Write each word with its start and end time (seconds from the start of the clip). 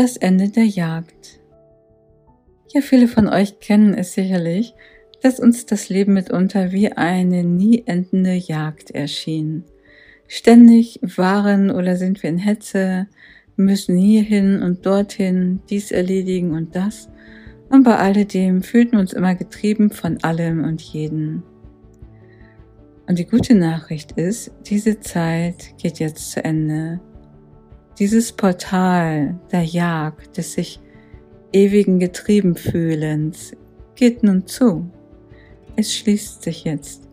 Das 0.00 0.16
Ende 0.16 0.48
der 0.48 0.64
Jagd. 0.64 1.40
Ja, 2.72 2.82
viele 2.82 3.08
von 3.08 3.26
euch 3.26 3.58
kennen 3.58 3.94
es 3.94 4.12
sicherlich, 4.12 4.72
dass 5.22 5.40
uns 5.40 5.66
das 5.66 5.88
Leben 5.88 6.14
mitunter 6.14 6.70
wie 6.70 6.92
eine 6.92 7.42
nie 7.42 7.82
endende 7.84 8.34
Jagd 8.34 8.92
erschien. 8.92 9.64
Ständig 10.28 11.00
waren 11.02 11.72
oder 11.72 11.96
sind 11.96 12.22
wir 12.22 12.30
in 12.30 12.38
Hetze, 12.38 13.08
müssen 13.56 13.98
hierhin 13.98 14.62
und 14.62 14.86
dorthin, 14.86 15.62
dies 15.68 15.90
erledigen 15.90 16.52
und 16.52 16.76
das, 16.76 17.08
und 17.68 17.82
bei 17.82 17.96
alledem 17.96 18.62
fühlten 18.62 18.92
wir 18.92 19.00
uns 19.00 19.12
immer 19.12 19.34
getrieben 19.34 19.90
von 19.90 20.22
allem 20.22 20.62
und 20.62 20.80
jeden. 20.80 21.42
Und 23.08 23.18
die 23.18 23.26
gute 23.26 23.56
Nachricht 23.56 24.12
ist, 24.12 24.52
diese 24.64 25.00
Zeit 25.00 25.76
geht 25.76 25.98
jetzt 25.98 26.30
zu 26.30 26.44
Ende. 26.44 27.00
Dieses 27.98 28.30
Portal 28.30 29.40
der 29.50 29.64
Jagd, 29.64 30.36
des 30.36 30.52
sich 30.52 30.80
ewigen 31.52 31.98
getrieben 31.98 32.54
fühlens, 32.54 33.56
geht 33.96 34.22
nun 34.22 34.46
zu. 34.46 34.88
Es 35.74 35.92
schließt 35.96 36.42
sich 36.42 36.62
jetzt. 36.62 37.08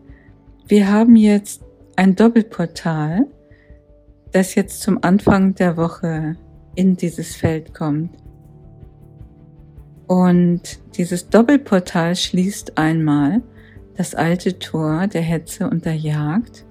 Wir 0.68 0.88
haben 0.88 1.16
jetzt 1.16 1.62
ein 1.96 2.14
Doppelportal, 2.14 3.26
das 4.30 4.54
jetzt 4.54 4.80
zum 4.80 5.02
Anfang 5.02 5.56
der 5.56 5.76
Woche 5.76 6.36
in 6.76 6.96
dieses 6.96 7.34
Feld 7.34 7.74
kommt. 7.74 8.10
Und 10.06 10.78
dieses 10.96 11.28
Doppelportal 11.28 12.14
schließt 12.14 12.78
einmal 12.78 13.42
das 13.96 14.14
alte 14.14 14.56
Tor 14.60 15.08
der 15.08 15.22
Hetze 15.22 15.68
und 15.68 15.84
der 15.84 15.96
Jagd 15.96 16.64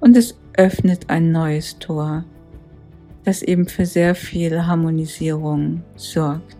und 0.00 0.14
es 0.14 0.38
öffnet 0.58 1.08
ein 1.08 1.32
neues 1.32 1.78
Tor 1.78 2.24
das 3.26 3.42
eben 3.42 3.66
für 3.66 3.84
sehr 3.84 4.14
viel 4.14 4.66
Harmonisierung 4.66 5.82
sorgt. 5.96 6.56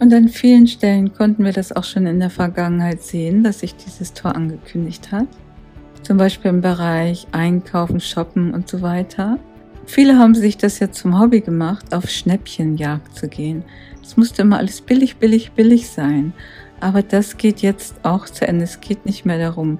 Und 0.00 0.14
an 0.14 0.28
vielen 0.28 0.66
Stellen 0.66 1.12
konnten 1.12 1.44
wir 1.44 1.52
das 1.52 1.72
auch 1.72 1.84
schon 1.84 2.06
in 2.06 2.20
der 2.20 2.30
Vergangenheit 2.30 3.02
sehen, 3.02 3.42
dass 3.42 3.60
sich 3.60 3.74
dieses 3.74 4.14
Tor 4.14 4.34
angekündigt 4.34 5.12
hat. 5.12 5.26
Zum 6.02 6.16
Beispiel 6.16 6.50
im 6.50 6.60
Bereich 6.60 7.26
Einkaufen, 7.32 8.00
Shoppen 8.00 8.54
und 8.54 8.68
so 8.68 8.80
weiter. 8.80 9.38
Viele 9.86 10.18
haben 10.18 10.34
sich 10.34 10.56
das 10.56 10.78
ja 10.78 10.90
zum 10.90 11.18
Hobby 11.20 11.40
gemacht, 11.40 11.92
auf 11.92 12.08
Schnäppchenjagd 12.08 13.14
zu 13.14 13.28
gehen. 13.28 13.64
Es 14.02 14.16
musste 14.16 14.42
immer 14.42 14.58
alles 14.58 14.80
billig, 14.80 15.16
billig, 15.16 15.52
billig 15.52 15.88
sein. 15.90 16.32
Aber 16.80 17.02
das 17.02 17.36
geht 17.36 17.60
jetzt 17.60 17.96
auch 18.04 18.26
zu 18.26 18.46
Ende. 18.46 18.64
Es 18.64 18.80
geht 18.80 19.04
nicht 19.04 19.26
mehr 19.26 19.38
darum, 19.38 19.78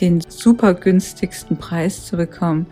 den 0.00 0.22
super 0.28 0.74
günstigsten 0.74 1.56
Preis 1.56 2.06
zu 2.06 2.16
bekommen, 2.16 2.66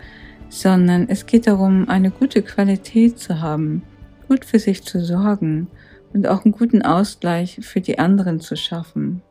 sondern 0.49 1.09
es 1.09 1.25
geht 1.25 1.47
darum, 1.47 1.89
eine 1.89 2.11
gute 2.11 2.41
Qualität 2.41 3.19
zu 3.19 3.41
haben, 3.41 3.83
gut 4.27 4.45
für 4.45 4.59
sich 4.59 4.83
zu 4.83 5.03
sorgen 5.03 5.67
und 6.13 6.27
auch 6.27 6.45
einen 6.45 6.51
guten 6.51 6.81
Ausgleich 6.81 7.59
für 7.61 7.81
die 7.81 7.99
anderen 7.99 8.39
zu 8.39 8.55
schaffen. 8.55 9.21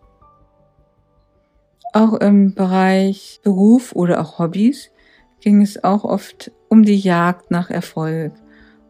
Auch 1.93 2.15
im 2.15 2.54
Bereich 2.54 3.41
Beruf 3.43 3.94
oder 3.94 4.21
auch 4.21 4.38
Hobbys 4.38 4.91
ging 5.41 5.62
es 5.62 5.82
auch 5.82 6.04
oft 6.04 6.53
um 6.69 6.82
die 6.82 6.99
Jagd 6.99 7.50
nach 7.50 7.71
Erfolg, 7.71 8.33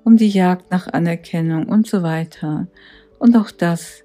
um 0.04 0.16
die 0.16 0.28
Jagd 0.28 0.70
nach 0.70 0.92
Anerkennung 0.92 1.66
und 1.68 1.86
so 1.86 2.02
weiter. 2.02 2.66
Und 3.18 3.36
auch 3.36 3.50
das 3.50 4.04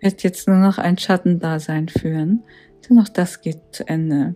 wird 0.00 0.22
jetzt 0.22 0.46
nur 0.48 0.58
noch 0.58 0.78
ein 0.78 0.98
Schattendasein 0.98 1.88
führen, 1.88 2.42
denn 2.88 2.98
auch 2.98 3.08
das 3.08 3.40
geht 3.40 3.60
zu 3.72 3.88
Ende. 3.88 4.34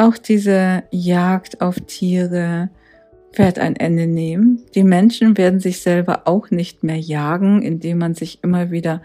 Auch 0.00 0.16
diese 0.16 0.84
Jagd 0.90 1.60
auf 1.60 1.78
Tiere 1.78 2.70
wird 3.34 3.58
ein 3.58 3.76
Ende 3.76 4.06
nehmen. 4.06 4.64
Die 4.74 4.82
Menschen 4.82 5.36
werden 5.36 5.60
sich 5.60 5.82
selber 5.82 6.22
auch 6.24 6.50
nicht 6.50 6.82
mehr 6.82 6.98
jagen, 6.98 7.60
indem 7.60 7.98
man 7.98 8.14
sich 8.14 8.42
immer 8.42 8.70
wieder 8.70 9.02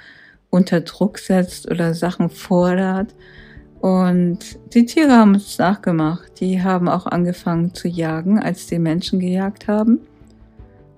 unter 0.50 0.80
Druck 0.80 1.20
setzt 1.20 1.70
oder 1.70 1.94
Sachen 1.94 2.30
fordert. 2.30 3.14
Und 3.82 4.58
die 4.74 4.86
Tiere 4.86 5.12
haben 5.12 5.36
es 5.36 5.58
nachgemacht. 5.58 6.40
Die 6.40 6.64
haben 6.64 6.88
auch 6.88 7.08
angefangen 7.08 7.74
zu 7.74 7.90
jagen, 7.90 8.40
als 8.40 8.68
die 8.68 8.80
Menschen 8.80 9.20
gejagt 9.20 9.68
haben. 9.68 10.00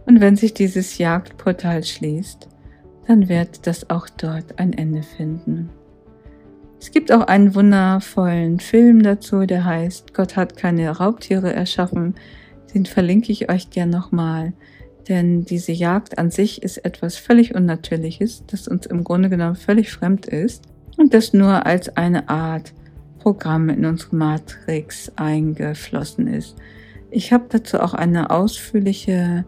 Und 0.06 0.22
wenn 0.22 0.35
sich 0.35 0.53
dieses 0.53 1.00
Jagdportal 1.00 1.84
schließt, 1.84 2.47
dann 3.08 3.29
wird 3.29 3.66
das 3.66 3.90
auch 3.90 4.08
dort 4.09 4.59
ein 4.59 4.74
Ende 4.74 5.02
finden. 5.02 5.72
Es 6.79 6.91
gibt 6.91 7.11
auch 7.11 7.21
einen 7.21 7.55
wundervollen 7.55 8.59
Film 8.59 9.01
dazu, 9.01 9.45
der 9.45 9.65
heißt 9.65 10.13
Gott 10.13 10.35
hat 10.35 10.55
keine 10.57 10.89
Raubtiere 10.89 11.53
erschaffen. 11.53 12.15
Den 12.73 12.85
verlinke 12.85 13.31
ich 13.31 13.49
euch 13.49 13.69
gern 13.69 13.89
nochmal. 13.89 14.53
Denn 15.07 15.45
diese 15.45 15.72
Jagd 15.72 16.17
an 16.17 16.31
sich 16.31 16.61
ist 16.63 16.78
etwas 16.79 17.16
völlig 17.16 17.55
Unnatürliches, 17.55 18.43
das 18.47 18.67
uns 18.67 18.85
im 18.85 19.03
Grunde 19.03 19.29
genommen 19.29 19.55
völlig 19.55 19.91
fremd 19.91 20.25
ist 20.25 20.66
und 20.97 21.13
das 21.13 21.34
nur 21.34 21.66
als 21.66 21.96
eine 21.96 22.28
Art 22.29 22.73
Programm 23.19 23.69
in 23.69 23.85
unsere 23.85 24.16
Matrix 24.16 25.11
eingeflossen 25.16 26.28
ist. 26.28 26.55
Ich 27.09 27.31
habe 27.31 27.46
dazu 27.49 27.79
auch 27.79 27.93
eine 27.93 28.29
ausführliche 28.29 29.46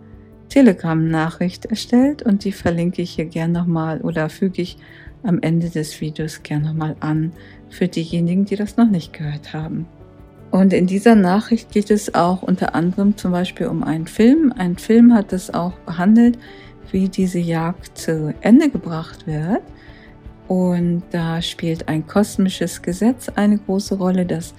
Telegram-Nachricht 0.48 1.65
erstellt 1.65 2.24
und 2.24 2.44
die 2.44 2.51
verlinke 2.51 3.01
ich 3.01 3.12
hier 3.12 3.25
gern 3.25 3.51
nochmal 3.51 4.01
oder 4.01 4.30
füge 4.30 4.62
ich 4.62 4.77
am 5.24 5.39
Ende 5.42 5.69
des 5.69 6.00
Videos 6.01 6.44
gerne 6.44 6.68
nochmal 6.68 6.95
an 7.00 7.33
für 7.69 7.88
diejenigen, 7.88 8.45
die 8.45 8.56
das 8.56 8.77
noch 8.77 8.89
nicht 8.89 9.13
gehört 9.13 9.54
haben. 9.54 9.88
Und 10.51 10.74
in 10.74 10.88
dieser 10.88 11.16
Nachricht 11.16 11.71
geht 11.71 11.92
es 11.92 12.16
auch 12.16 12.42
unter 12.42 12.74
anderem 12.74 13.18
zum 13.18 13.31
Beispiel 13.31 13.68
um 13.68 13.83
einen 13.83 14.07
Film. 14.07 14.54
Ein 14.57 14.77
Film 14.77 15.13
hat 15.13 15.31
es 15.31 15.54
auch 15.54 15.74
behandelt, 15.86 16.39
wie 16.92 17.07
diese 17.07 17.39
Jagd 17.39 17.98
zu 17.98 18.33
Ende 18.42 18.69
gebracht 18.69 19.27
wird. 19.27 19.62
Und 20.48 21.04
da 21.12 21.42
spielt 21.44 21.88
ein 21.88 22.07
kosmisches 22.07 22.81
Gesetz 22.81 23.30
eine 23.30 23.60
große 23.60 23.95
Rolle, 23.95 24.25
das 24.25 24.56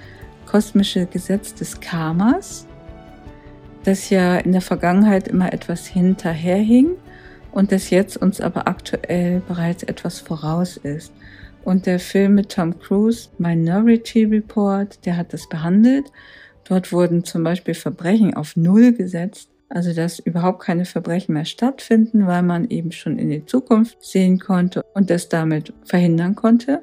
kosmische 0.46 1.06
Gesetz 1.06 1.54
des 1.54 1.80
Karmas, 1.80 2.68
das 3.82 4.10
ja 4.10 4.36
in 4.36 4.52
der 4.52 4.60
Vergangenheit 4.60 5.26
immer 5.26 5.52
etwas 5.52 5.86
hinterherhing 5.86 6.90
und 7.52 7.72
das 7.72 7.90
jetzt 7.90 8.16
uns 8.16 8.40
aber 8.40 8.68
aktuell 8.68 9.42
bereits 9.46 9.82
etwas 9.82 10.20
voraus 10.20 10.76
ist. 10.76 11.12
Und 11.64 11.86
der 11.86 11.98
Film 11.98 12.34
mit 12.34 12.50
Tom 12.50 12.78
Cruise, 12.78 13.28
Minority 13.38 14.24
Report, 14.24 15.04
der 15.04 15.16
hat 15.16 15.32
das 15.32 15.48
behandelt. 15.48 16.10
Dort 16.64 16.92
wurden 16.92 17.24
zum 17.24 17.44
Beispiel 17.44 17.74
Verbrechen 17.74 18.34
auf 18.34 18.56
Null 18.56 18.92
gesetzt, 18.92 19.50
also 19.68 19.92
dass 19.92 20.18
überhaupt 20.18 20.62
keine 20.62 20.84
Verbrechen 20.84 21.34
mehr 21.34 21.44
stattfinden, 21.44 22.26
weil 22.26 22.42
man 22.42 22.68
eben 22.70 22.92
schon 22.92 23.18
in 23.18 23.30
die 23.30 23.44
Zukunft 23.44 24.02
sehen 24.02 24.38
konnte 24.38 24.82
und 24.94 25.10
das 25.10 25.28
damit 25.28 25.72
verhindern 25.84 26.34
konnte. 26.34 26.82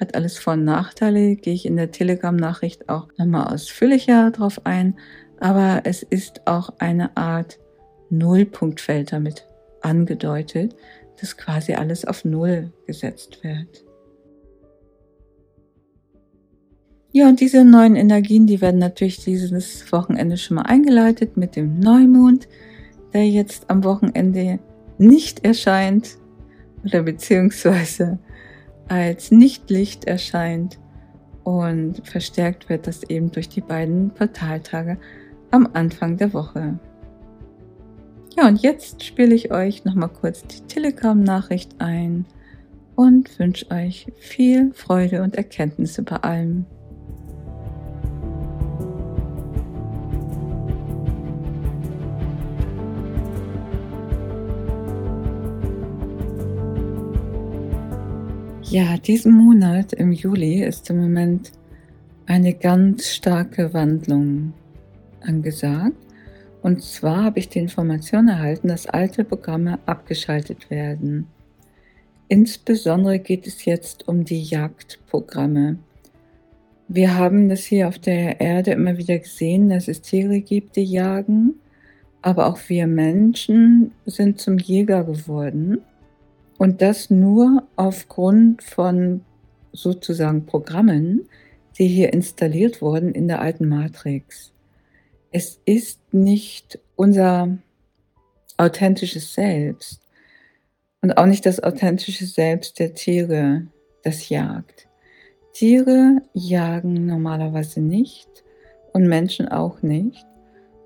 Hat 0.00 0.14
alles 0.14 0.38
Vor- 0.38 0.54
und 0.54 0.64
Nachteile, 0.64 1.36
gehe 1.36 1.54
ich 1.54 1.66
in 1.66 1.76
der 1.76 1.90
Telegram-Nachricht 1.90 2.88
auch 2.88 3.08
nochmal 3.16 3.52
ausführlicher 3.52 4.30
drauf 4.30 4.60
ein. 4.64 4.96
Aber 5.40 5.82
es 5.84 6.02
ist 6.02 6.46
auch 6.46 6.70
eine 6.78 7.16
Art 7.16 7.58
Nullpunktfeld 8.10 9.12
damit 9.12 9.46
angedeutet, 9.84 10.74
dass 11.20 11.36
quasi 11.36 11.74
alles 11.74 12.04
auf 12.04 12.24
Null 12.24 12.72
gesetzt 12.86 13.42
wird. 13.42 13.84
Ja, 17.12 17.28
und 17.28 17.40
diese 17.40 17.64
neuen 17.64 17.94
Energien, 17.94 18.48
die 18.48 18.60
werden 18.60 18.80
natürlich 18.80 19.22
dieses 19.22 19.92
Wochenende 19.92 20.36
schon 20.36 20.56
mal 20.56 20.62
eingeleitet 20.62 21.36
mit 21.36 21.54
dem 21.54 21.78
Neumond, 21.78 22.48
der 23.12 23.28
jetzt 23.28 23.70
am 23.70 23.84
Wochenende 23.84 24.58
nicht 24.98 25.44
erscheint 25.44 26.18
oder 26.84 27.04
beziehungsweise 27.04 28.18
als 28.88 29.30
Nichtlicht 29.30 30.06
erscheint 30.06 30.80
und 31.44 32.06
verstärkt 32.06 32.68
wird 32.68 32.86
das 32.86 33.04
eben 33.04 33.30
durch 33.30 33.48
die 33.48 33.60
beiden 33.60 34.10
Portaltage 34.10 34.98
am 35.50 35.68
Anfang 35.72 36.16
der 36.16 36.32
Woche. 36.32 36.80
Ja, 38.36 38.48
und 38.48 38.62
jetzt 38.62 39.04
spiele 39.04 39.32
ich 39.32 39.52
euch 39.52 39.84
nochmal 39.84 40.08
kurz 40.08 40.42
die 40.42 40.60
Telegram-Nachricht 40.66 41.76
ein 41.78 42.24
und 42.96 43.38
wünsche 43.38 43.70
euch 43.70 44.08
viel 44.18 44.72
Freude 44.74 45.22
und 45.22 45.36
Erkenntnisse 45.36 46.02
bei 46.02 46.16
allem. 46.16 46.66
Ja, 58.62 58.96
diesen 58.96 59.32
Monat 59.32 59.92
im 59.92 60.10
Juli 60.10 60.64
ist 60.64 60.90
im 60.90 61.00
Moment 61.00 61.52
eine 62.26 62.52
ganz 62.54 63.10
starke 63.10 63.72
Wandlung 63.72 64.54
angesagt. 65.20 66.03
Und 66.64 66.82
zwar 66.82 67.24
habe 67.24 67.40
ich 67.40 67.50
die 67.50 67.58
Information 67.58 68.26
erhalten, 68.26 68.68
dass 68.68 68.86
alte 68.86 69.22
Programme 69.22 69.78
abgeschaltet 69.84 70.70
werden. 70.70 71.26
Insbesondere 72.28 73.18
geht 73.18 73.46
es 73.46 73.66
jetzt 73.66 74.08
um 74.08 74.24
die 74.24 74.42
Jagdprogramme. 74.42 75.76
Wir 76.88 77.18
haben 77.18 77.50
das 77.50 77.64
hier 77.64 77.86
auf 77.86 77.98
der 77.98 78.40
Erde 78.40 78.70
immer 78.70 78.96
wieder 78.96 79.18
gesehen, 79.18 79.68
dass 79.68 79.88
es 79.88 80.00
Tiere 80.00 80.40
gibt, 80.40 80.76
die 80.76 80.84
jagen, 80.84 81.56
Aber 82.22 82.46
auch 82.46 82.58
wir 82.68 82.86
Menschen 82.86 83.92
sind 84.06 84.40
zum 84.40 84.56
Jäger 84.56 85.04
geworden. 85.04 85.82
Und 86.56 86.80
das 86.80 87.10
nur 87.10 87.64
aufgrund 87.76 88.62
von 88.62 89.20
sozusagen 89.72 90.46
Programmen, 90.46 91.28
die 91.76 91.88
hier 91.88 92.14
installiert 92.14 92.80
wurden 92.80 93.12
in 93.12 93.28
der 93.28 93.42
alten 93.42 93.68
Matrix. 93.68 94.53
Es 95.36 95.60
ist 95.64 96.14
nicht 96.14 96.78
unser 96.94 97.58
authentisches 98.56 99.34
Selbst 99.34 100.00
und 101.02 101.18
auch 101.18 101.26
nicht 101.26 101.44
das 101.44 101.60
authentische 101.60 102.24
Selbst 102.24 102.78
der 102.78 102.94
Tiere, 102.94 103.66
das 104.04 104.28
jagt. 104.28 104.86
Tiere 105.52 106.22
jagen 106.34 107.06
normalerweise 107.06 107.80
nicht 107.80 108.28
und 108.92 109.08
Menschen 109.08 109.48
auch 109.48 109.82
nicht. 109.82 110.24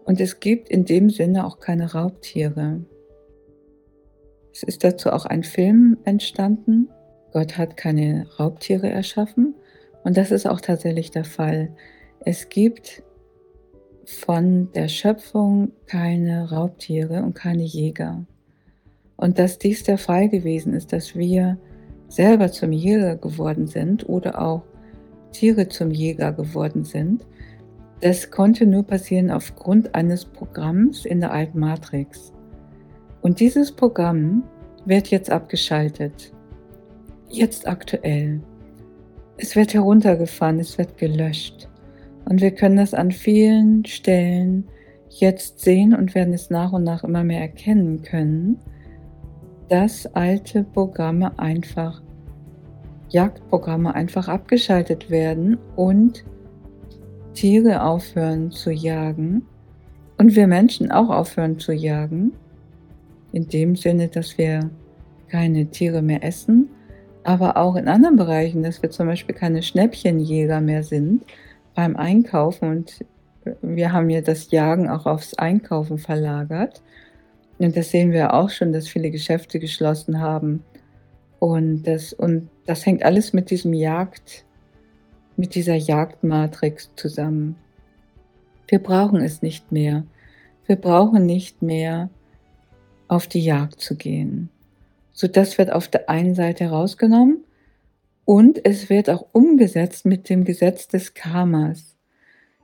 Und 0.06 0.18
es 0.18 0.40
gibt 0.40 0.70
in 0.70 0.86
dem 0.86 1.10
Sinne 1.10 1.44
auch 1.44 1.60
keine 1.60 1.92
Raubtiere. 1.92 2.80
Es 4.54 4.62
ist 4.62 4.82
dazu 4.82 5.10
auch 5.10 5.26
ein 5.26 5.44
Film 5.44 5.98
entstanden. 6.04 6.88
Gott 7.34 7.58
hat 7.58 7.76
keine 7.76 8.26
Raubtiere 8.38 8.88
erschaffen. 8.88 9.54
Und 10.04 10.16
das 10.16 10.30
ist 10.30 10.46
auch 10.46 10.62
tatsächlich 10.62 11.10
der 11.10 11.24
Fall. 11.24 11.76
Es 12.20 12.48
gibt 12.48 13.02
von 14.08 14.72
der 14.72 14.88
Schöpfung 14.88 15.72
keine 15.87 16.50
Raubtiere 16.50 17.22
und 17.22 17.34
keine 17.34 17.62
Jäger. 17.62 18.25
Und 19.16 19.38
dass 19.38 19.58
dies 19.58 19.82
der 19.82 19.99
Fall 19.99 20.31
gewesen 20.31 20.72
ist, 20.72 20.94
dass 20.94 21.14
wir 21.14 21.58
selber 22.08 22.50
zum 22.50 22.72
Jäger 22.72 23.16
geworden 23.16 23.66
sind 23.66 24.08
oder 24.08 24.40
auch 24.40 24.62
Tiere 25.32 25.69
zum 25.69 25.90
Jäger 25.90 26.32
geworden 26.32 26.84
sind, 26.84 27.26
das 28.00 28.31
konnte 28.31 28.64
nur 28.64 28.82
passieren 28.84 29.31
aufgrund 29.31 29.94
eines 29.94 30.25
Programms 30.25 31.04
in 31.04 31.20
der 31.20 31.31
alten 31.31 31.58
Matrix. 31.58 32.32
Und 33.20 33.40
dieses 33.40 33.70
Programm 33.70 34.43
wird 34.87 35.08
jetzt 35.08 35.31
abgeschaltet. 35.31 36.32
Jetzt 37.28 37.69
aktuell. 37.69 38.40
Es 39.37 39.54
wird 39.54 39.75
heruntergefahren, 39.75 40.61
es 40.61 40.78
wird 40.78 40.96
gelöscht. 40.96 41.69
Und 42.28 42.42
wir 42.42 42.50
können 42.50 42.76
das 42.76 42.92
an 42.92 43.10
vielen 43.10 43.86
Stellen 43.86 44.69
jetzt 45.08 45.60
sehen 45.60 45.94
und 45.94 46.14
werden 46.14 46.34
es 46.34 46.50
nach 46.50 46.72
und 46.72 46.84
nach 46.84 47.02
immer 47.02 47.25
mehr 47.25 47.40
erkennen 47.40 48.02
können, 48.02 48.58
dass 49.70 50.06
alte 50.14 50.62
Programme 50.62 51.38
einfach, 51.38 52.02
Jagdprogramme 53.08 53.94
einfach 53.94 54.28
abgeschaltet 54.28 55.08
werden 55.08 55.56
und 55.75 56.25
Tiere 57.32 57.82
aufhören 57.82 58.50
zu 58.50 58.72
jagen 58.72 59.42
und 60.19 60.36
wir 60.36 60.46
Menschen 60.46 60.90
auch 60.90 61.08
aufhören 61.08 61.58
zu 61.58 61.72
jagen, 61.72 62.32
in 63.32 63.48
dem 63.48 63.75
Sinne, 63.75 64.08
dass 64.08 64.36
wir 64.36 64.70
keine 65.28 65.66
Tiere 65.66 66.02
mehr 66.02 66.22
essen, 66.22 66.69
aber 67.25 67.56
auch 67.56 67.76
in 67.76 67.88
anderen 67.88 68.16
Bereichen, 68.16 68.62
dass 68.62 68.82
wir 68.82 68.90
zum 68.90 69.06
Beispiel 69.06 69.34
keine 69.34 69.62
Schnäppchenjäger 69.62 70.60
mehr 70.60 70.82
sind 70.82 71.22
beim 71.78 71.94
Einkaufen 71.94 72.70
und 72.70 73.04
wir 73.62 73.92
haben 73.92 74.10
ja 74.10 74.20
das 74.20 74.50
Jagen 74.50 74.90
auch 74.90 75.06
aufs 75.06 75.34
Einkaufen 75.34 75.98
verlagert. 75.98 76.82
Und 77.58 77.76
das 77.76 77.90
sehen 77.90 78.10
wir 78.10 78.34
auch 78.34 78.50
schon, 78.50 78.72
dass 78.72 78.88
viele 78.88 79.12
Geschäfte 79.12 79.61
geschlossen 79.61 80.18
haben. 80.18 80.64
Und 81.38 81.85
das, 81.85 82.12
und 82.12 82.50
das 82.66 82.85
hängt 82.85 83.04
alles 83.04 83.32
mit 83.32 83.50
diesem 83.50 83.75
Jagd, 83.75 84.44
mit 85.37 85.54
dieser 85.54 85.76
Jagdmatrix 85.76 86.90
zusammen. 86.97 87.54
Wir 88.66 88.80
brauchen 88.80 89.20
es 89.20 89.40
nicht 89.40 89.70
mehr. 89.70 90.02
Wir 90.66 90.75
brauchen 90.75 91.26
nicht 91.26 91.62
mehr 91.62 92.11
auf 93.06 93.28
die 93.28 93.44
Jagd 93.44 93.80
zu 93.80 93.94
gehen. 93.94 94.49
So 95.12 95.28
das 95.28 95.58
wird 95.58 95.73
auf 95.73 95.87
der 95.87 96.11
einen 96.11 96.35
Seite 96.35 96.64
herausgenommen 96.64 97.44
und 98.28 98.62
es 98.66 98.90
wird 98.90 99.08
auch 99.08 99.25
umgesetzt 99.32 100.04
mit 100.04 100.28
dem 100.28 100.44
Gesetz 100.44 100.87
des 100.87 101.14
Karmas. 101.14 101.97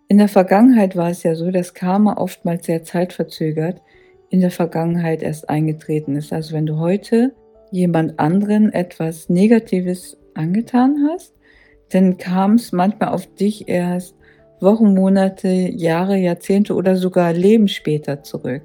In 0.08 0.18
der 0.18 0.28
Vergangenheit 0.28 0.94
war 0.94 1.08
es 1.08 1.22
ja 1.22 1.34
so, 1.34 1.50
dass 1.50 1.72
Karma 1.72 2.18
oftmals 2.18 2.66
sehr 2.66 2.84
zeitverzögert 2.84 3.80
in 4.28 4.42
der 4.42 4.50
Vergangenheit 4.50 5.22
erst 5.22 5.48
eingetreten 5.48 6.16
ist. 6.16 6.34
Also 6.34 6.52
wenn 6.54 6.66
du 6.66 6.76
heute 6.80 7.32
jemand 7.70 8.18
anderen 8.18 8.74
etwas 8.74 9.30
Negatives 9.30 10.18
angetan 10.34 11.08
hast, 11.10 11.32
dann 11.88 12.18
kam 12.18 12.56
es 12.56 12.72
manchmal 12.72 13.08
auf 13.14 13.26
dich 13.34 13.66
erst 13.66 14.16
Wochen, 14.60 14.92
Monate, 14.92 15.48
Jahre, 15.48 16.18
Jahrzehnte 16.18 16.74
oder 16.74 16.96
sogar 16.96 17.32
Leben 17.32 17.68
später 17.68 18.22
zurück. 18.22 18.64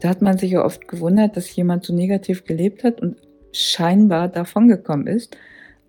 Da 0.00 0.08
hat 0.08 0.20
man 0.20 0.36
sich 0.36 0.50
ja 0.50 0.64
oft 0.64 0.88
gewundert, 0.88 1.36
dass 1.36 1.54
jemand 1.54 1.84
so 1.84 1.94
negativ 1.94 2.42
gelebt 2.42 2.82
hat 2.82 3.00
und 3.00 3.18
scheinbar 3.52 4.26
davongekommen 4.26 5.06
ist. 5.06 5.36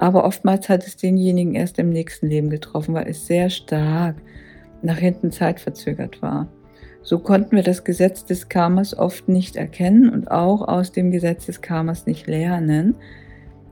Aber 0.01 0.25
oftmals 0.25 0.67
hat 0.67 0.88
es 0.88 0.98
denjenigen 0.98 1.53
erst 1.53 1.77
im 1.77 1.91
nächsten 1.91 2.27
Leben 2.27 2.50
getroffen, 2.50 2.96
weil 2.96 3.08
es 3.08 3.27
sehr 3.27 3.51
stark 3.51 4.15
nach 4.81 4.98
hinten 4.98 5.31
zeitverzögert 5.31 6.24
war. 6.24 6.48
So 7.03 7.20
konnten 7.20 7.55
wir 7.55 7.62
das 7.62 7.84
Gesetz 7.84 8.25
des 8.25 8.50
Karmas 8.50 8.98
oft 8.98 9.29
nicht 9.29 9.55
erkennen 9.55 10.10
und 10.10 10.31
auch 10.31 10.67
aus 10.67 10.91
dem 10.91 11.12
Gesetz 11.12 11.46
des 11.46 11.62
Karmas 11.62 12.08
nicht 12.08 12.25
lernen, 12.25 12.96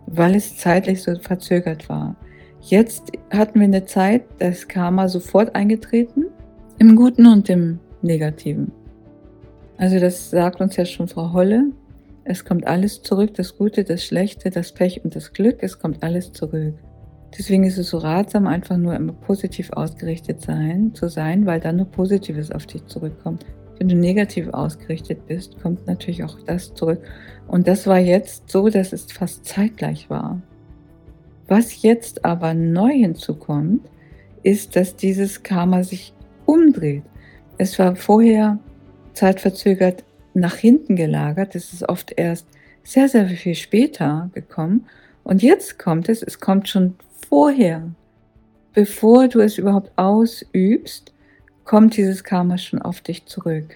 weil 0.05 0.36
es 0.36 0.55
zeitlich 0.55 1.01
so 1.01 1.15
verzögert 1.15 1.89
war. 1.89 2.15
Jetzt 2.62 3.12
hatten 3.31 3.59
wir 3.59 3.65
eine 3.65 3.86
Zeit, 3.86 4.21
das 4.38 4.67
Karma 4.67 5.07
sofort 5.07 5.55
eingetreten, 5.55 6.25
im 6.77 6.95
Guten 6.95 7.25
und 7.25 7.50
im 7.50 7.79
Negativen. 8.03 8.71
Also 9.77 9.98
das 9.98 10.29
sagt 10.29 10.62
uns 10.62 10.75
ja 10.75 10.86
schon 10.86 11.07
Frau 11.07 11.33
Holle. 11.33 11.71
Es 12.31 12.45
kommt 12.45 12.67
alles 12.67 13.01
zurück, 13.01 13.33
das 13.33 13.57
Gute, 13.57 13.83
das 13.83 14.05
Schlechte, 14.05 14.51
das 14.51 14.71
Pech 14.71 15.03
und 15.03 15.15
das 15.15 15.33
Glück, 15.33 15.63
es 15.63 15.79
kommt 15.79 16.03
alles 16.03 16.31
zurück. 16.31 16.75
Deswegen 17.36 17.63
ist 17.63 17.79
es 17.79 17.89
so 17.89 17.98
ratsam, 17.98 18.45
einfach 18.45 18.77
nur 18.77 18.93
immer 18.93 19.13
positiv 19.13 19.71
ausgerichtet 19.71 20.39
sein, 20.39 20.93
zu 20.93 21.09
sein, 21.09 21.48
weil 21.48 21.59
dann 21.59 21.77
nur 21.77 21.88
Positives 21.88 22.51
auf 22.51 22.67
dich 22.67 22.86
zurückkommt. 22.86 23.48
Wenn 23.79 23.89
du 23.89 23.95
negativ 23.95 24.48
ausgerichtet 24.50 25.25
bist, 25.25 25.59
kommt 25.59 25.88
natürlich 25.88 26.24
auch 26.24 26.38
das 26.45 26.75
zurück. 26.75 27.01
Und 27.48 27.67
das 27.67 27.88
war 27.88 27.98
jetzt 27.98 28.51
so, 28.51 28.69
dass 28.69 28.93
es 28.93 29.12
fast 29.12 29.45
zeitgleich 29.45 30.12
war. 30.12 30.39
Was 31.48 31.81
jetzt 31.81 32.25
aber 32.25 32.53
neu 32.53 32.91
hinzukommt, 32.91 33.89
ist, 34.43 34.75
dass 34.75 34.95
dieses 34.95 35.41
Karma 35.41 35.83
sich 35.83 36.13
umdreht. 36.45 37.01
Es 37.57 37.79
war 37.79 37.95
vorher 37.95 38.59
zeitverzögert 39.13 40.03
nach 40.33 40.55
hinten 40.55 40.95
gelagert. 40.95 41.55
Es 41.55 41.74
ist 41.74 41.88
oft 41.88 42.13
erst 42.15 42.48
sehr, 42.83 43.09
sehr 43.09 43.27
viel 43.27 43.55
später 43.55 44.29
gekommen. 44.33 44.88
Und 45.24 45.41
jetzt 45.43 45.77
kommt 45.77 46.09
es, 46.09 46.24
es 46.24 46.39
kommt 46.39 46.67
schon 46.67 46.95
vorher. 47.29 47.89
Bevor 48.74 49.27
du 49.27 49.39
es 49.39 49.57
überhaupt 49.57 49.91
ausübst, 49.98 51.13
kommt 51.65 51.98
dieses 51.98 52.24
Karma 52.24 52.57
schon 52.57 52.81
auf 52.81 53.01
dich 53.01 53.25
zurück. 53.25 53.75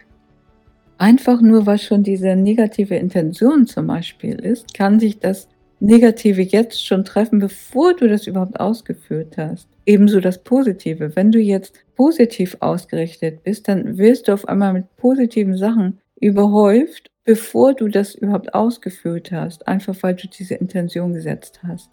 Einfach 0.98 1.42
nur, 1.42 1.66
was 1.66 1.84
schon 1.84 2.04
diese 2.04 2.36
negative 2.36 2.96
Intention 2.96 3.68
zum 3.68 3.88
Beispiel 3.88 4.36
ist, 4.40 4.74
kann 4.74 5.00
sich 5.00 5.20
das 5.20 5.48
Negative 5.80 6.42
jetzt 6.42 6.86
schon 6.86 7.04
treffen, 7.04 7.40
bevor 7.40 7.94
du 7.94 8.08
das 8.08 8.26
überhaupt 8.26 8.60
ausgeführt 8.60 9.36
hast. 9.38 9.68
Ebenso 9.86 10.22
das 10.22 10.42
Positive. 10.42 11.16
Wenn 11.16 11.32
du 11.32 11.40
jetzt 11.40 11.78
positiv 11.96 12.56
ausgerichtet 12.62 13.44
bist, 13.44 13.68
dann 13.68 13.98
wirst 13.98 14.28
du 14.28 14.34
auf 14.34 14.48
einmal 14.48 14.72
mit 14.72 14.96
positiven 14.96 15.58
Sachen 15.58 16.00
überhäuft, 16.24 17.12
bevor 17.26 17.74
du 17.74 17.88
das 17.88 18.16
überhaupt 18.16 18.54
ausgeführt 18.54 19.32
hast, 19.32 19.68
einfach 19.68 19.96
weil 20.02 20.16
du 20.16 20.28
diese 20.28 20.56
Intention 20.56 21.14
gesetzt 21.14 21.62
hast. 21.64 21.90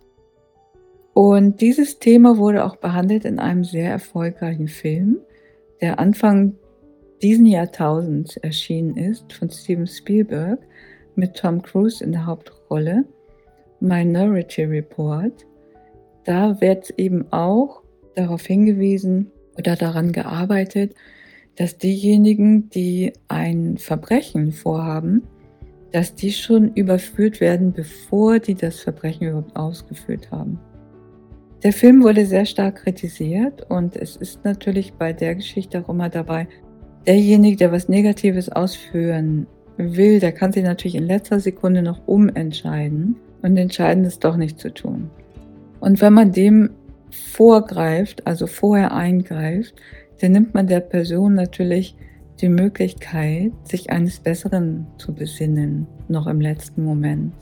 Und 1.12 1.60
dieses 1.60 1.98
Thema 1.98 2.38
wurde 2.38 2.64
auch 2.64 2.76
behandelt 2.76 3.24
in 3.24 3.38
einem 3.38 3.64
sehr 3.64 3.90
erfolgreichen 3.90 4.68
Film, 4.68 5.18
der 5.80 5.98
Anfang 5.98 6.54
diesen 7.22 7.46
Jahrtausends 7.46 8.36
erschienen 8.36 8.96
ist, 8.96 9.32
von 9.32 9.50
Steven 9.50 9.86
Spielberg 9.86 10.60
mit 11.16 11.36
Tom 11.36 11.60
Cruise 11.62 12.02
in 12.02 12.12
der 12.12 12.26
Hauptrolle. 12.26 13.04
Minority 13.80 14.64
Report, 14.64 15.46
da 16.24 16.60
wird 16.60 16.90
eben 16.98 17.32
auch 17.32 17.82
darauf 18.14 18.44
hingewiesen 18.44 19.32
oder 19.58 19.74
daran 19.74 20.12
gearbeitet, 20.12 20.94
dass 21.60 21.76
diejenigen, 21.76 22.70
die 22.70 23.12
ein 23.28 23.76
Verbrechen 23.76 24.50
vorhaben, 24.50 25.24
dass 25.92 26.14
die 26.14 26.32
schon 26.32 26.72
überführt 26.72 27.38
werden, 27.42 27.74
bevor 27.74 28.38
die 28.38 28.54
das 28.54 28.80
Verbrechen 28.80 29.28
überhaupt 29.28 29.54
ausgeführt 29.54 30.30
haben. 30.30 30.58
Der 31.62 31.74
Film 31.74 32.02
wurde 32.02 32.24
sehr 32.24 32.46
stark 32.46 32.76
kritisiert 32.76 33.70
und 33.70 33.94
es 33.94 34.16
ist 34.16 34.42
natürlich 34.42 34.94
bei 34.94 35.12
der 35.12 35.34
Geschichte 35.34 35.84
auch 35.84 35.90
immer 35.90 36.08
dabei, 36.08 36.48
derjenige, 37.06 37.58
der 37.58 37.72
was 37.72 37.90
Negatives 37.90 38.48
ausführen 38.48 39.46
will, 39.76 40.18
der 40.18 40.32
kann 40.32 40.54
sich 40.54 40.64
natürlich 40.64 40.94
in 40.94 41.04
letzter 41.04 41.40
Sekunde 41.40 41.82
noch 41.82 42.00
umentscheiden 42.08 43.16
und 43.42 43.58
entscheiden, 43.58 44.06
es 44.06 44.18
doch 44.18 44.38
nicht 44.38 44.58
zu 44.58 44.72
tun. 44.72 45.10
Und 45.80 46.00
wenn 46.00 46.14
man 46.14 46.32
dem 46.32 46.70
vorgreift, 47.10 48.26
also 48.26 48.46
vorher 48.46 48.94
eingreift, 48.94 49.74
dann 50.20 50.32
nimmt 50.32 50.54
man 50.54 50.66
der 50.66 50.80
Person 50.80 51.34
natürlich 51.34 51.96
die 52.40 52.48
Möglichkeit, 52.48 53.52
sich 53.64 53.90
eines 53.90 54.20
Besseren 54.20 54.86
zu 54.98 55.14
besinnen, 55.14 55.86
noch 56.08 56.26
im 56.26 56.40
letzten 56.40 56.84
Moment. 56.84 57.34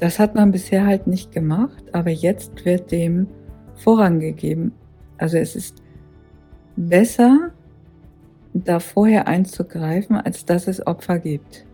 Das 0.00 0.18
hat 0.18 0.34
man 0.34 0.50
bisher 0.50 0.86
halt 0.86 1.06
nicht 1.06 1.32
gemacht, 1.32 1.84
aber 1.92 2.10
jetzt 2.10 2.64
wird 2.64 2.90
dem 2.90 3.26
Vorrang 3.74 4.20
gegeben. 4.20 4.72
Also 5.18 5.38
es 5.38 5.56
ist 5.56 5.82
besser, 6.76 7.52
da 8.52 8.80
vorher 8.80 9.26
einzugreifen, 9.26 10.16
als 10.16 10.44
dass 10.44 10.68
es 10.68 10.86
Opfer 10.86 11.18
gibt 11.18 11.66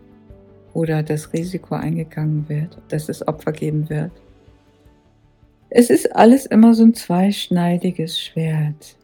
oder 0.73 1.03
das 1.03 1.31
Risiko 1.33 1.75
eingegangen 1.75 2.47
wird, 2.47 2.77
dass 2.89 3.09
es 3.09 3.27
Opfer 3.27 3.51
geben 3.51 3.89
wird. 3.89 4.11
Es 5.69 5.89
ist 5.89 6.15
alles 6.15 6.45
immer 6.45 6.73
so 6.73 6.83
ein 6.83 6.93
zweischneidiges 6.93 8.19
Schwert. 8.19 8.97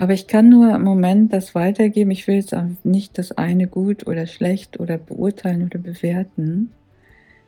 Aber 0.00 0.14
ich 0.14 0.26
kann 0.26 0.48
nur 0.48 0.74
im 0.74 0.82
Moment 0.82 1.30
das 1.30 1.54
weitergeben. 1.54 2.10
Ich 2.10 2.26
will 2.26 2.36
jetzt 2.36 2.54
auch 2.54 2.64
nicht 2.84 3.18
das 3.18 3.32
eine 3.32 3.66
gut 3.66 4.06
oder 4.06 4.26
schlecht 4.26 4.80
oder 4.80 4.96
beurteilen 4.96 5.66
oder 5.66 5.78
bewerten, 5.78 6.72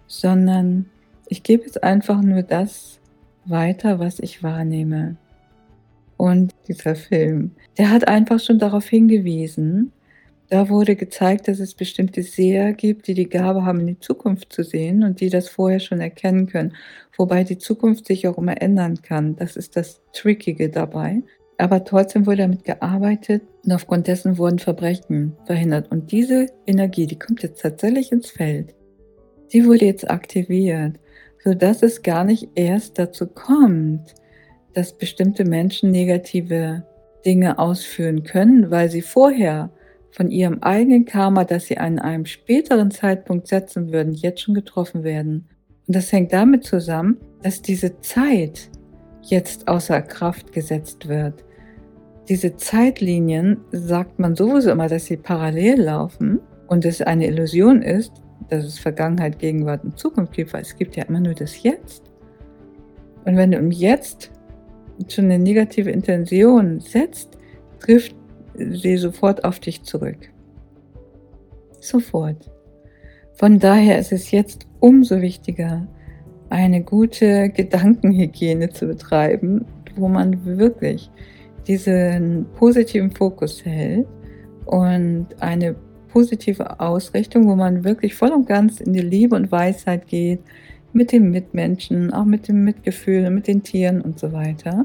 sondern 0.06 0.84
ich 1.28 1.42
gebe 1.44 1.64
jetzt 1.64 1.82
einfach 1.82 2.20
nur 2.20 2.42
das 2.42 3.00
weiter, 3.46 3.98
was 4.00 4.20
ich 4.20 4.42
wahrnehme. 4.42 5.16
Und 6.18 6.52
dieser 6.68 6.94
Film, 6.94 7.52
der 7.78 7.90
hat 7.90 8.06
einfach 8.06 8.38
schon 8.38 8.58
darauf 8.58 8.86
hingewiesen, 8.86 9.90
da 10.50 10.68
wurde 10.68 10.94
gezeigt, 10.94 11.48
dass 11.48 11.58
es 11.58 11.72
bestimmte 11.72 12.22
Seher 12.22 12.74
gibt, 12.74 13.06
die 13.06 13.14
die 13.14 13.30
Gabe 13.30 13.64
haben, 13.64 13.80
in 13.80 13.86
die 13.86 14.00
Zukunft 14.00 14.52
zu 14.52 14.62
sehen 14.62 15.04
und 15.04 15.22
die 15.22 15.30
das 15.30 15.48
vorher 15.48 15.80
schon 15.80 16.02
erkennen 16.02 16.48
können. 16.48 16.74
Wobei 17.16 17.44
die 17.44 17.56
Zukunft 17.56 18.04
sich 18.04 18.28
auch 18.28 18.36
immer 18.36 18.60
ändern 18.60 19.00
kann. 19.00 19.36
Das 19.36 19.56
ist 19.56 19.74
das 19.74 20.02
Trickige 20.12 20.68
dabei. 20.68 21.22
Aber 21.58 21.84
trotzdem 21.84 22.26
wurde 22.26 22.38
damit 22.38 22.64
gearbeitet 22.64 23.42
und 23.64 23.72
aufgrund 23.72 24.06
dessen 24.06 24.38
wurden 24.38 24.58
Verbrechen 24.58 25.36
verhindert. 25.44 25.90
Und 25.90 26.10
diese 26.10 26.46
Energie, 26.66 27.06
die 27.06 27.18
kommt 27.18 27.42
jetzt 27.42 27.62
tatsächlich 27.62 28.10
ins 28.10 28.30
Feld. 28.30 28.74
Die 29.52 29.66
wurde 29.66 29.84
jetzt 29.84 30.10
aktiviert, 30.10 30.98
sodass 31.44 31.82
es 31.82 32.02
gar 32.02 32.24
nicht 32.24 32.48
erst 32.54 32.98
dazu 32.98 33.26
kommt, 33.26 34.14
dass 34.74 34.96
bestimmte 34.96 35.44
Menschen 35.44 35.90
negative 35.90 36.84
Dinge 37.24 37.58
ausführen 37.58 38.24
können, 38.24 38.70
weil 38.70 38.90
sie 38.90 39.02
vorher 39.02 39.70
von 40.10 40.30
ihrem 40.30 40.62
eigenen 40.62 41.04
Karma, 41.04 41.44
das 41.44 41.66
sie 41.66 41.78
an 41.78 41.98
einem 41.98 42.26
späteren 42.26 42.90
Zeitpunkt 42.90 43.48
setzen 43.48 43.92
würden, 43.92 44.12
jetzt 44.12 44.42
schon 44.42 44.54
getroffen 44.54 45.04
werden. 45.04 45.48
Und 45.86 45.96
das 45.96 46.12
hängt 46.12 46.32
damit 46.32 46.64
zusammen, 46.64 47.18
dass 47.42 47.62
diese 47.62 48.00
Zeit, 48.00 48.70
jetzt 49.22 49.68
außer 49.68 50.02
Kraft 50.02 50.52
gesetzt 50.52 51.08
wird. 51.08 51.44
Diese 52.28 52.56
Zeitlinien 52.56 53.58
sagt 53.72 54.18
man 54.18 54.36
sowieso 54.36 54.70
immer, 54.70 54.88
dass 54.88 55.06
sie 55.06 55.16
parallel 55.16 55.82
laufen 55.82 56.40
und 56.68 56.84
es 56.84 57.02
eine 57.02 57.26
Illusion 57.26 57.82
ist, 57.82 58.12
dass 58.48 58.64
es 58.64 58.78
Vergangenheit, 58.78 59.38
Gegenwart 59.38 59.84
und 59.84 59.98
Zukunft 59.98 60.32
gibt, 60.32 60.52
weil 60.52 60.62
es 60.62 60.76
gibt 60.76 60.96
ja 60.96 61.04
immer 61.04 61.20
nur 61.20 61.34
das 61.34 61.62
Jetzt. 61.62 62.02
Und 63.24 63.36
wenn 63.36 63.50
du 63.50 63.58
im 63.58 63.70
Jetzt 63.70 64.30
schon 65.08 65.26
eine 65.26 65.38
negative 65.38 65.90
Intention 65.90 66.80
setzt, 66.80 67.38
trifft 67.80 68.14
sie 68.54 68.96
sofort 68.96 69.44
auf 69.44 69.60
dich 69.60 69.82
zurück. 69.82 70.30
Sofort. 71.80 72.50
Von 73.34 73.58
daher 73.58 73.98
ist 73.98 74.12
es 74.12 74.30
jetzt 74.30 74.66
umso 74.80 75.20
wichtiger, 75.20 75.88
eine 76.52 76.82
gute 76.82 77.48
Gedankenhygiene 77.48 78.68
zu 78.68 78.86
betreiben, 78.86 79.64
wo 79.96 80.06
man 80.06 80.44
wirklich 80.44 81.10
diesen 81.66 82.44
positiven 82.56 83.10
Fokus 83.10 83.64
hält 83.64 84.06
und 84.66 85.28
eine 85.40 85.74
positive 86.08 86.78
Ausrichtung, 86.78 87.48
wo 87.48 87.56
man 87.56 87.84
wirklich 87.84 88.14
voll 88.14 88.32
und 88.32 88.46
ganz 88.46 88.80
in 88.80 88.92
die 88.92 89.00
Liebe 89.00 89.34
und 89.34 89.50
Weisheit 89.50 90.06
geht, 90.06 90.40
mit 90.92 91.12
den 91.12 91.30
Mitmenschen, 91.30 92.12
auch 92.12 92.26
mit 92.26 92.48
dem 92.48 92.64
Mitgefühl, 92.64 93.30
mit 93.30 93.46
den 93.46 93.62
Tieren 93.62 94.02
und 94.02 94.18
so 94.18 94.34
weiter. 94.34 94.84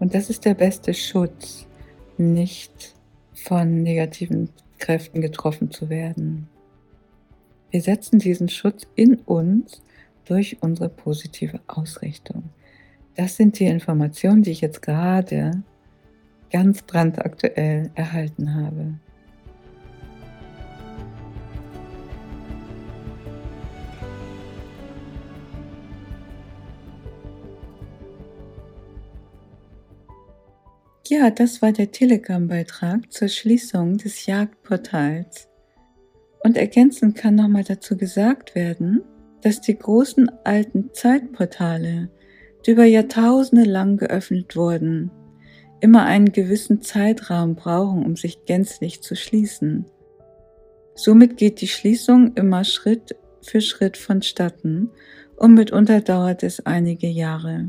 Und 0.00 0.14
das 0.14 0.30
ist 0.30 0.44
der 0.44 0.54
beste 0.54 0.94
Schutz, 0.94 1.68
nicht 2.16 2.96
von 3.34 3.84
negativen 3.84 4.48
Kräften 4.80 5.20
getroffen 5.20 5.70
zu 5.70 5.90
werden. 5.90 6.48
Wir 7.70 7.82
setzen 7.82 8.18
diesen 8.18 8.48
Schutz 8.48 8.88
in 8.96 9.14
uns 9.14 9.80
durch 10.28 10.58
unsere 10.60 10.88
positive 10.88 11.60
Ausrichtung. 11.66 12.50
Das 13.16 13.36
sind 13.36 13.58
die 13.58 13.66
Informationen, 13.66 14.42
die 14.42 14.50
ich 14.50 14.60
jetzt 14.60 14.82
gerade 14.82 15.62
ganz 16.50 16.82
brandaktuell 16.82 17.90
erhalten 17.94 18.54
habe. 18.54 18.94
Ja, 31.10 31.30
das 31.30 31.62
war 31.62 31.72
der 31.72 31.90
Telegram-Beitrag 31.90 33.10
zur 33.10 33.28
Schließung 33.28 33.96
des 33.96 34.26
Jagdportals. 34.26 35.48
Und 36.44 36.58
ergänzend 36.58 37.16
kann 37.16 37.34
nochmal 37.34 37.64
dazu 37.64 37.96
gesagt 37.96 38.54
werden, 38.54 39.02
dass 39.42 39.60
die 39.60 39.78
großen 39.78 40.30
alten 40.44 40.90
Zeitportale, 40.92 42.10
die 42.66 42.72
über 42.72 42.84
Jahrtausende 42.84 43.64
lang 43.64 43.96
geöffnet 43.96 44.56
wurden, 44.56 45.10
immer 45.80 46.04
einen 46.04 46.32
gewissen 46.32 46.82
Zeitraum 46.82 47.54
brauchen, 47.54 48.04
um 48.04 48.16
sich 48.16 48.44
gänzlich 48.46 49.02
zu 49.02 49.14
schließen. 49.14 49.86
Somit 50.94 51.36
geht 51.36 51.60
die 51.60 51.68
Schließung 51.68 52.34
immer 52.34 52.64
Schritt 52.64 53.16
für 53.42 53.60
Schritt 53.60 53.96
vonstatten 53.96 54.90
und 55.36 55.54
mitunter 55.54 56.00
dauert 56.00 56.42
es 56.42 56.66
einige 56.66 57.06
Jahre. 57.06 57.68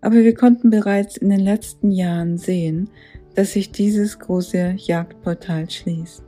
Aber 0.00 0.16
wir 0.16 0.34
konnten 0.34 0.70
bereits 0.70 1.16
in 1.16 1.30
den 1.30 1.40
letzten 1.40 1.90
Jahren 1.90 2.38
sehen, 2.38 2.90
dass 3.34 3.52
sich 3.54 3.72
dieses 3.72 4.18
große 4.18 4.76
Jagdportal 4.76 5.68
schließt. 5.68 6.22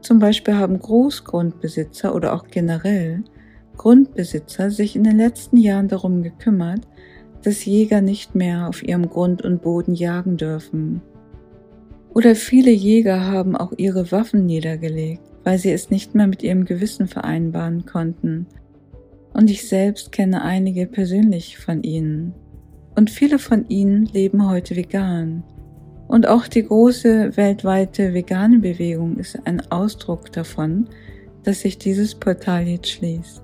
Zum 0.00 0.18
Beispiel 0.18 0.54
haben 0.54 0.78
Großgrundbesitzer 0.78 2.14
oder 2.14 2.34
auch 2.34 2.48
generell 2.48 3.22
Grundbesitzer 3.76 4.70
sich 4.70 4.96
in 4.96 5.04
den 5.04 5.16
letzten 5.16 5.56
Jahren 5.56 5.88
darum 5.88 6.22
gekümmert, 6.22 6.86
dass 7.42 7.64
Jäger 7.64 8.00
nicht 8.00 8.34
mehr 8.34 8.68
auf 8.68 8.82
ihrem 8.82 9.08
Grund 9.08 9.42
und 9.42 9.62
Boden 9.62 9.94
jagen 9.94 10.36
dürfen. 10.36 11.02
Oder 12.14 12.34
viele 12.34 12.70
Jäger 12.70 13.26
haben 13.26 13.56
auch 13.56 13.72
ihre 13.76 14.10
Waffen 14.12 14.46
niedergelegt, 14.46 15.22
weil 15.42 15.58
sie 15.58 15.72
es 15.72 15.90
nicht 15.90 16.14
mehr 16.14 16.26
mit 16.26 16.42
ihrem 16.42 16.64
Gewissen 16.64 17.08
vereinbaren 17.08 17.84
konnten. 17.84 18.46
Und 19.32 19.50
ich 19.50 19.68
selbst 19.68 20.12
kenne 20.12 20.42
einige 20.42 20.86
persönlich 20.86 21.58
von 21.58 21.82
ihnen. 21.82 22.32
Und 22.94 23.10
viele 23.10 23.40
von 23.40 23.68
ihnen 23.68 24.06
leben 24.06 24.48
heute 24.48 24.76
vegan. 24.76 25.42
Und 26.06 26.28
auch 26.28 26.46
die 26.46 26.64
große 26.64 27.36
weltweite 27.36 28.14
vegane 28.14 28.60
Bewegung 28.60 29.16
ist 29.16 29.38
ein 29.44 29.60
Ausdruck 29.72 30.32
davon, 30.32 30.88
dass 31.42 31.60
sich 31.60 31.78
dieses 31.78 32.14
Portal 32.14 32.68
jetzt 32.68 32.88
schließt. 32.88 33.43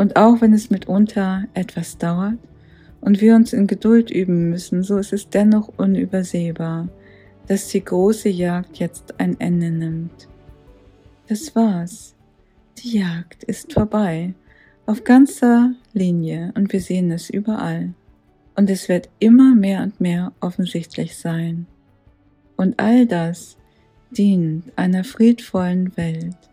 Und 0.00 0.16
auch 0.16 0.40
wenn 0.40 0.54
es 0.54 0.70
mitunter 0.70 1.44
etwas 1.52 1.98
dauert 1.98 2.38
und 3.02 3.20
wir 3.20 3.36
uns 3.36 3.52
in 3.52 3.66
Geduld 3.66 4.10
üben 4.10 4.48
müssen, 4.48 4.82
so 4.82 4.96
ist 4.96 5.12
es 5.12 5.28
dennoch 5.28 5.68
unübersehbar, 5.76 6.88
dass 7.48 7.68
die 7.68 7.84
große 7.84 8.30
Jagd 8.30 8.78
jetzt 8.78 9.20
ein 9.20 9.38
Ende 9.38 9.70
nimmt. 9.70 10.26
Das 11.28 11.54
war's. 11.54 12.14
Die 12.78 12.98
Jagd 12.98 13.44
ist 13.44 13.74
vorbei, 13.74 14.32
auf 14.86 15.04
ganzer 15.04 15.74
Linie 15.92 16.54
und 16.56 16.72
wir 16.72 16.80
sehen 16.80 17.10
es 17.10 17.28
überall. 17.28 17.92
Und 18.56 18.70
es 18.70 18.88
wird 18.88 19.10
immer 19.18 19.54
mehr 19.54 19.82
und 19.82 20.00
mehr 20.00 20.32
offensichtlich 20.40 21.18
sein. 21.18 21.66
Und 22.56 22.80
all 22.80 23.04
das 23.04 23.58
dient 24.12 24.64
einer 24.76 25.04
friedvollen 25.04 25.94
Welt 25.98 26.49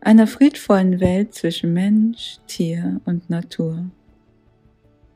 einer 0.00 0.26
friedvollen 0.26 1.00
Welt 1.00 1.34
zwischen 1.34 1.72
Mensch, 1.72 2.38
Tier 2.46 3.00
und 3.04 3.28
Natur. 3.28 3.84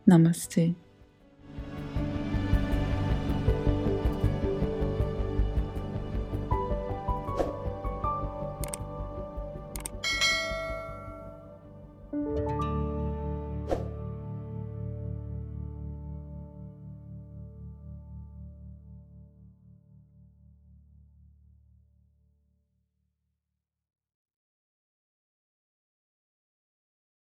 Namaste. 0.06 0.74